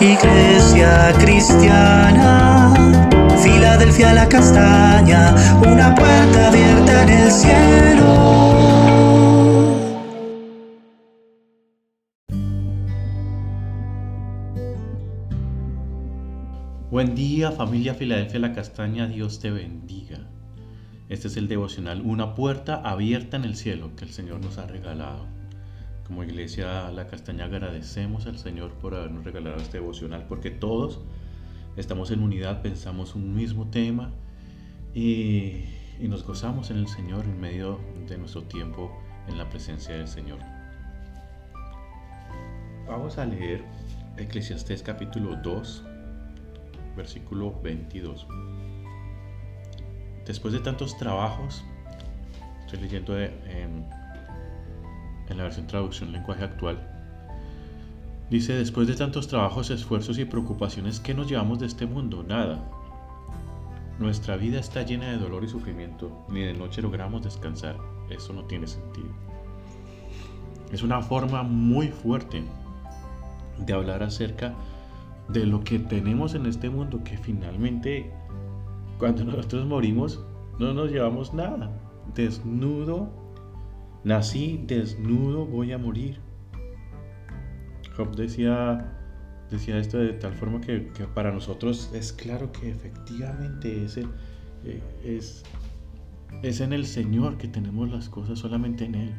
[0.00, 2.74] Iglesia cristiana,
[3.40, 8.64] Filadelfia la castaña, una puerta abierta en el cielo.
[16.90, 20.18] Buen día familia Filadelfia la castaña, Dios te bendiga.
[21.08, 24.66] Este es el devocional, una puerta abierta en el cielo que el Señor nos ha
[24.66, 25.43] regalado.
[26.06, 31.00] Como iglesia La Castaña agradecemos al Señor por habernos regalado este devocional porque todos
[31.76, 34.12] estamos en unidad, pensamos un mismo tema
[34.92, 35.64] y,
[36.00, 38.92] nos gozamos en el Señor en medio de nuestro tiempo
[39.28, 40.40] en la presencia del Señor.
[42.86, 43.64] Vamos a leer
[44.18, 45.84] Eclesiastés capítulo 2,
[46.96, 48.26] versículo 22.
[50.26, 51.64] Después de tantos trabajos,
[52.66, 53.86] estoy leyendo en
[55.28, 56.78] en la versión traducción lenguaje actual.
[58.30, 62.24] Dice, después de tantos trabajos, esfuerzos y preocupaciones, ¿qué nos llevamos de este mundo?
[62.26, 62.64] Nada.
[63.98, 67.76] Nuestra vida está llena de dolor y sufrimiento, ni de noche logramos descansar.
[68.10, 69.08] Eso no tiene sentido.
[70.72, 72.42] Es una forma muy fuerte
[73.58, 74.54] de hablar acerca
[75.28, 78.12] de lo que tenemos en este mundo, que finalmente
[78.98, 80.24] cuando nosotros morimos
[80.58, 81.70] no nos llevamos nada.
[82.14, 83.23] Desnudo
[84.04, 86.18] Nací desnudo, voy a morir.
[87.96, 88.92] Job decía,
[89.50, 90.80] decía esto de tal forma que,
[91.14, 94.06] para nosotros es claro que efectivamente es, eh,
[95.02, 95.42] es,
[96.42, 99.14] es en el Señor que tenemos las cosas, solamente en Él.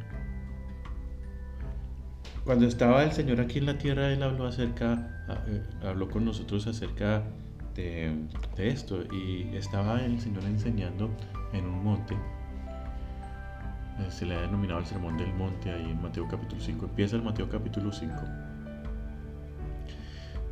[2.44, 6.68] Cuando estaba el Señor aquí en la tierra, Él habló acerca, eh, habló con nosotros
[6.68, 7.24] acerca
[7.74, 8.14] de,
[8.56, 11.10] de esto y estaba el Señor enseñando
[11.54, 12.16] en un monte
[14.10, 16.86] se le ha denominado el Sermón del Monte ahí en Mateo capítulo 5.
[16.86, 18.14] Empieza el Mateo capítulo 5.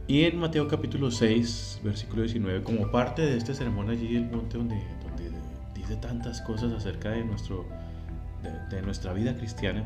[0.08, 4.58] Y en Mateo capítulo 6, versículo 19, como parte de este sermón allí el monte
[4.58, 5.32] donde, donde
[5.74, 7.66] dice tantas cosas acerca de, nuestro,
[8.70, 9.84] de, nuestra vida cristiana,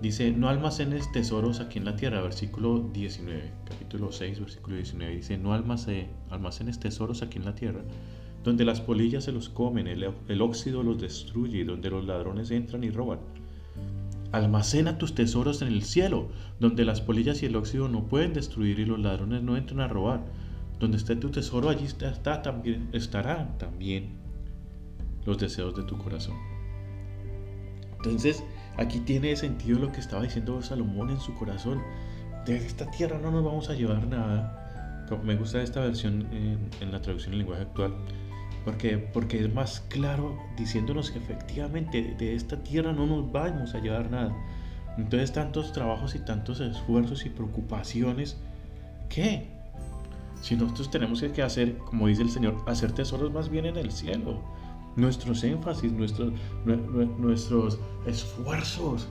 [0.00, 5.36] dice, no almacenes tesoros aquí en la tierra, versículo 19, capítulo 6, versículo 19, dice,
[5.36, 7.82] no almacenes tesoros aquí en la tierra
[8.42, 12.84] donde las polillas se los comen, el, óxido los destruye y donde los ladrones entran
[12.84, 13.18] y roban.
[14.32, 16.28] Almacena tus tesoros en el cielo,
[16.58, 19.88] donde las polillas y el óxido no pueden destruir y los ladrones no entran a
[19.88, 20.24] robar.
[20.78, 24.14] Donde esté tu tesoro, allí está, también, estarán también
[25.26, 26.36] los deseos de tu corazón.
[27.98, 28.42] Entonces,
[28.78, 31.82] aquí tiene sentido lo que estaba diciendo Salomón en su corazón.
[32.46, 34.56] De esta tierra no nos vamos a llevar nada.
[35.22, 37.92] Me gusta esta versión en, en la traducción en lenguaje actual
[38.64, 43.80] porque, porque es más claro diciéndonos que efectivamente de esta tierra no nos vamos a
[43.80, 44.34] llevar nada.
[44.96, 48.36] Entonces tantos trabajos y tantos esfuerzos y preocupaciones,
[49.08, 49.48] ¿qué?
[50.42, 53.90] Si nosotros tenemos que hacer, como dice el Señor, hacer tesoros más bien en el
[53.92, 54.40] cielo.
[54.96, 56.32] Nuestros énfasis, nuestros,
[56.64, 59.08] nuestros esfuerzos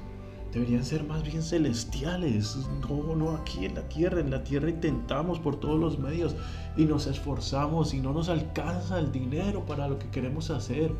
[0.51, 4.19] deberían ser más bien celestiales, no, no aquí en la tierra.
[4.19, 6.35] En la tierra intentamos por todos los medios
[6.75, 10.91] y nos esforzamos y no nos alcanza el dinero para lo que queremos hacer.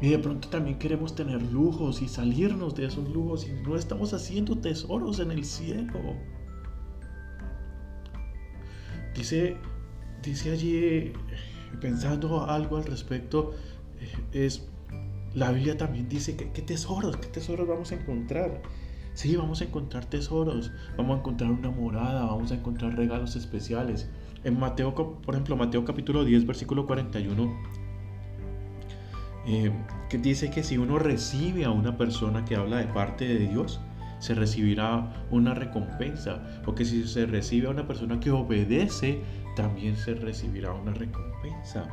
[0.00, 4.12] Y de pronto también queremos tener lujos y salirnos de esos lujos y no estamos
[4.12, 6.00] haciendo tesoros en el cielo.
[9.14, 9.56] Dice,
[10.22, 11.12] dice allí,
[11.80, 13.52] pensando algo al respecto,
[14.00, 14.66] eh, es
[15.34, 18.62] la Biblia también dice que qué tesoros, qué tesoros vamos a encontrar.
[19.14, 24.08] Sí, vamos a encontrar tesoros, vamos a encontrar una morada, vamos a encontrar regalos especiales.
[24.42, 27.52] En Mateo, por ejemplo, Mateo capítulo 10, versículo 41,
[29.46, 29.72] eh,
[30.08, 33.80] que dice que si uno recibe a una persona que habla de parte de Dios,
[34.18, 36.42] se recibirá una recompensa.
[36.66, 39.20] O que si se recibe a una persona que obedece,
[39.54, 41.88] también se recibirá una recompensa.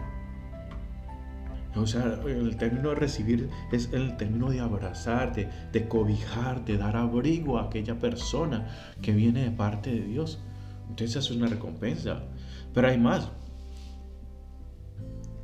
[1.75, 6.77] O sea, el término de recibir es el término de abrazar, de, de cobijar, de
[6.77, 8.67] dar abrigo a aquella persona
[9.01, 10.39] que viene de parte de Dios.
[10.89, 12.23] Entonces es una recompensa.
[12.73, 13.29] Pero hay más.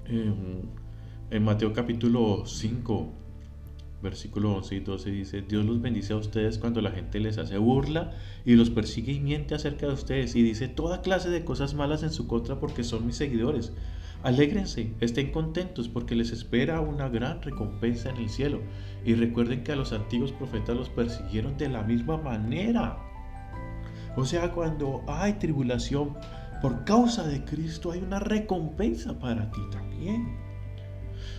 [0.09, 3.09] En, Mateo capítulo 5,
[4.01, 7.57] versículo 11 y 12 dice, Dios los bendice a ustedes cuando la gente les hace
[7.57, 8.11] burla
[8.45, 12.03] y los persigue y miente acerca de ustedes y dice toda clase de cosas malas
[12.03, 13.73] en su contra porque son mis seguidores.
[14.23, 18.61] Alégrense, estén contentos porque les espera una gran recompensa en el cielo.
[19.05, 22.97] Y recuerden que a los antiguos profetas los persiguieron de la misma manera.
[24.15, 26.15] O sea, cuando hay tribulación
[26.61, 30.35] por causa de Cristo, hay una recompensa para ti también.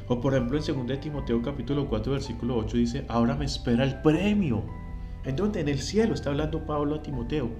[0.06, 4.00] O por ejemplo en 2 Timoteo capítulo 4 versículo 8 dice, ahora me espera el
[4.00, 4.64] premio.
[5.24, 5.60] ¿En dónde?
[5.60, 7.50] En el cielo está hablando Pablo a Timoteo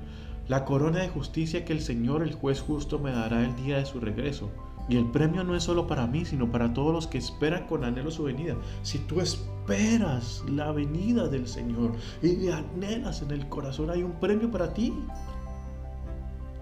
[0.48, 3.84] la corona de justicia que el Señor, el juez justo, me dará el día de
[3.84, 4.50] su regreso.
[4.88, 7.84] Y el premio no es solo para mí, sino para todos los que esperan con
[7.84, 8.56] anhelo su venida.
[8.82, 11.92] Si tú esperas la venida del Señor
[12.22, 14.94] y le anhelas en el corazón, hay un premio para ti.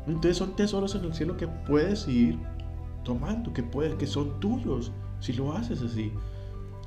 [0.07, 2.39] Entonces son tesoros en el cielo que puedes ir
[3.05, 6.13] tomando, que puedes, que son tuyos, si lo haces así.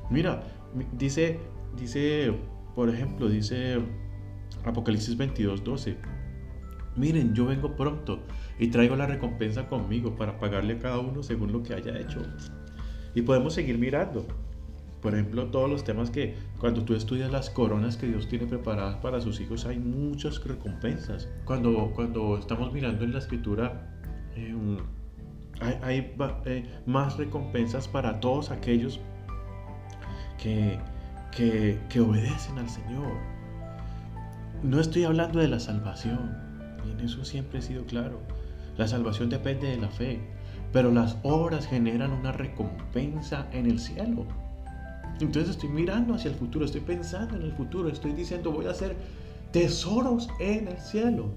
[0.09, 0.43] Mira,
[0.97, 1.39] dice,
[1.77, 2.33] dice,
[2.75, 3.79] por ejemplo, dice
[4.65, 5.97] Apocalipsis 22, 12.
[6.95, 8.19] Miren, yo vengo pronto
[8.57, 12.21] y traigo la recompensa conmigo para pagarle a cada uno según lo que haya hecho.
[13.15, 14.25] Y podemos seguir mirando.
[15.01, 18.97] Por ejemplo, todos los temas que cuando tú estudias las coronas que Dios tiene preparadas
[18.97, 21.29] para sus hijos, hay muchas recompensas.
[21.45, 23.95] Cuando, cuando estamos mirando en la escritura,
[24.35, 24.53] eh,
[25.81, 26.13] hay,
[26.45, 28.99] eh, más recompensas para todos aquellos
[30.41, 30.77] que,
[31.35, 33.13] que, que obedecen al Señor.
[34.63, 36.48] No estoy hablando de la salvación,
[36.91, 38.19] en eso siempre he sido claro.
[38.77, 40.19] La salvación depende de la fe,
[40.71, 44.25] pero las obras generan una recompensa en el cielo.
[45.19, 48.71] Entonces estoy mirando hacia el futuro, estoy pensando en el futuro, estoy diciendo voy a
[48.71, 48.95] hacer
[49.51, 51.33] tesoros en el cielo.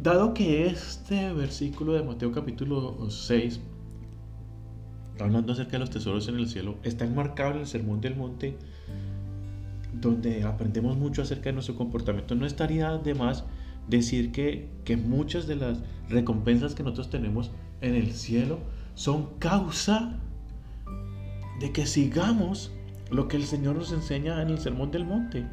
[0.00, 3.60] Dado que este versículo de Mateo capítulo 6,
[5.20, 8.56] hablando acerca de los tesoros en el cielo, está enmarcado en el Sermón del Monte,
[9.92, 13.44] donde aprendemos mucho acerca de nuestro comportamiento, no estaría de más
[13.88, 15.78] decir que, que muchas de las
[16.08, 17.50] recompensas que nosotros tenemos
[17.80, 18.58] en el cielo
[18.94, 20.18] son causa
[21.60, 22.72] de que sigamos
[23.10, 25.44] lo que el Señor nos enseña en el Sermón del Monte.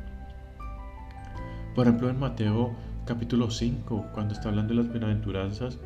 [1.75, 2.75] Por ejemplo, en Mateo
[3.05, 5.77] capítulo 5, cuando está hablando de las bienaventuranzas,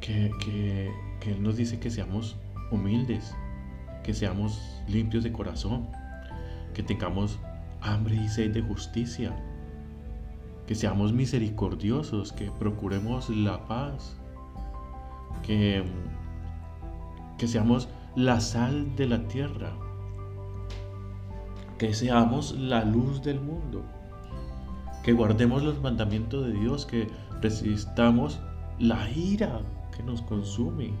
[0.00, 0.90] que, que,
[1.20, 2.36] que Él nos dice que seamos
[2.70, 3.34] humildes,
[4.02, 5.88] que seamos limpios de corazón,
[6.76, 7.38] que tengamos
[7.80, 9.34] hambre y sed de justicia,
[10.66, 14.18] que seamos misericordiosos, que procuremos la paz,
[15.42, 15.82] que,
[17.38, 19.72] que seamos la sal de la tierra,
[21.78, 23.82] que seamos la luz del mundo,
[25.02, 27.08] que guardemos los mandamientos de Dios, que
[27.40, 28.38] resistamos
[28.78, 29.62] la ira
[29.96, 30.92] que nos consume.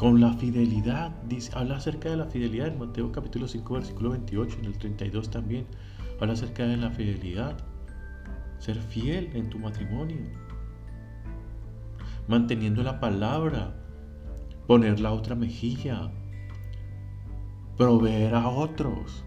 [0.00, 1.12] Con la fidelidad,
[1.52, 5.66] habla acerca de la fidelidad en Mateo capítulo 5, versículo 28, en el 32 también,
[6.18, 7.58] habla acerca de la fidelidad
[8.56, 10.22] ser fiel en tu matrimonio,
[12.28, 13.76] manteniendo la palabra,
[14.66, 16.10] poner la otra mejilla,
[17.76, 19.22] proveer a otros,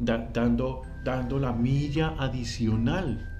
[0.00, 3.32] dando, dando la milla adicional,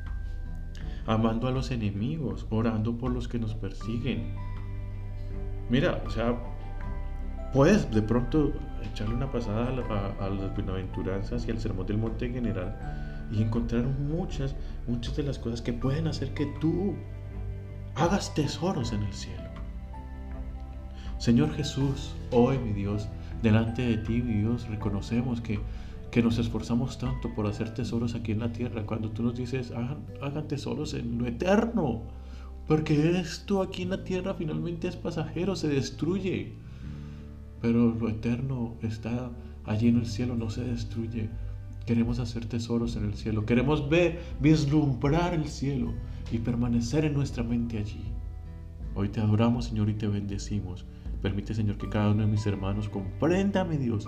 [1.05, 4.46] amando a los enemigos, orando por los que nos persiguen.
[5.69, 6.37] Mira, o sea,
[7.53, 8.53] puedes de pronto
[8.83, 12.77] echarle una pasada a, a las bienaventuranzas y al sermón del monte en general
[13.33, 14.55] y encontrar muchas,
[14.87, 16.95] muchas de las cosas que pueden hacer que tú
[17.97, 19.43] hagas tesoros en el cielo.
[21.19, 23.09] Señor Jesús, hoy mi Dios,
[23.43, 25.59] delante de ti, mi Dios, reconocemos que,
[26.11, 29.71] que nos esforzamos tanto por hacer tesoros aquí en la tierra, cuando tú nos dices,
[29.71, 32.03] hagan, hagan tesoros en lo eterno,
[32.67, 36.53] porque esto aquí en la tierra finalmente es pasajero, se destruye,
[37.61, 39.31] pero lo eterno está
[39.65, 41.31] allí en el cielo, no se destruye.
[41.87, 43.47] Queremos hacer tesoros en el cielo.
[43.47, 45.95] Queremos ver, vislumbrar el cielo
[46.33, 48.05] y permanecer en nuestra mente allí.
[48.97, 50.85] Hoy te adoramos, Señor, y te bendecimos.
[51.23, 54.07] Permite, Señor, que cada uno de mis hermanos comprenda, mi Dios,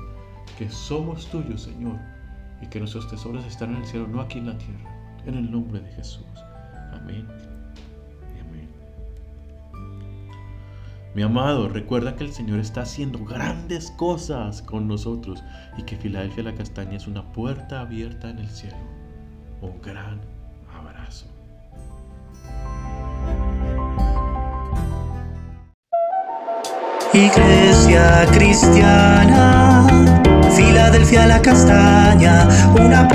[0.59, 1.99] que somos tuyos, Señor,
[2.61, 5.21] y que nuestros tesoros están en el cielo, no aquí en la tierra.
[5.27, 6.25] En el nombre de Jesús.
[6.93, 7.27] Amén.
[11.15, 15.43] Mi amado, recuerda que el Señor está haciendo grandes cosas con nosotros
[15.77, 18.77] y que Filadelfia la Castaña es una puerta abierta en el cielo.
[19.63, 20.21] Un gran
[20.73, 21.27] abrazo.
[27.15, 29.87] Iglesia cristiana,
[30.55, 32.47] Filadelfia la Castaña,
[32.79, 33.09] una